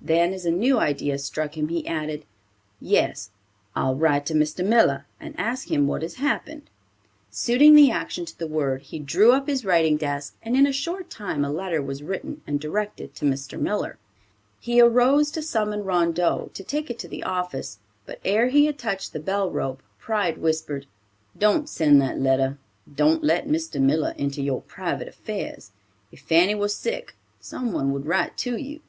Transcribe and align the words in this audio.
Then 0.00 0.32
as 0.32 0.46
a 0.46 0.50
new 0.50 0.78
idea 0.78 1.18
struck 1.18 1.54
him, 1.54 1.68
he 1.68 1.86
added, 1.86 2.24
"Yes, 2.80 3.28
I'll 3.76 3.94
write 3.94 4.24
to 4.24 4.32
Mr. 4.34 4.64
Miller, 4.66 5.04
and 5.20 5.38
ask 5.38 5.70
him 5.70 5.86
what 5.86 6.00
has 6.00 6.14
happened." 6.14 6.70
Suiting 7.30 7.74
the 7.74 7.90
action 7.90 8.24
to 8.24 8.38
the 8.38 8.46
word, 8.46 8.80
he 8.80 8.98
drew 8.98 9.32
up 9.32 9.48
his 9.48 9.66
writing 9.66 9.98
desk, 9.98 10.34
and 10.42 10.56
in 10.56 10.66
a 10.66 10.72
short 10.72 11.10
time 11.10 11.44
a 11.44 11.50
letter 11.52 11.82
was 11.82 12.02
written 12.02 12.40
and 12.46 12.58
directed 12.58 13.14
to 13.16 13.26
Mr. 13.26 13.60
Miller. 13.60 13.98
He 14.58 14.80
arose 14.80 15.30
to 15.32 15.42
summon 15.42 15.84
Rondeau 15.84 16.50
to 16.54 16.64
take 16.64 16.88
it 16.88 16.98
to 17.00 17.08
the 17.08 17.22
office; 17.24 17.80
but 18.06 18.18
ere 18.24 18.48
he 18.48 18.64
had 18.64 18.78
touched 18.78 19.12
the 19.12 19.20
bell 19.20 19.50
rope, 19.50 19.82
pride 19.98 20.38
whispered, 20.38 20.86
"Don't 21.36 21.68
send 21.68 22.00
that 22.00 22.18
letter; 22.18 22.56
don't 22.94 23.22
let 23.22 23.46
Mr. 23.46 23.78
Miller 23.78 24.14
into 24.16 24.40
your 24.40 24.62
private 24.62 25.08
affairs. 25.08 25.70
If 26.10 26.20
Fanny 26.20 26.54
were 26.54 26.68
sick, 26.68 27.14
some 27.40 27.72
one 27.72 27.92
would 27.92 28.06
write 28.06 28.38
to 28.38 28.56
you." 28.56 28.80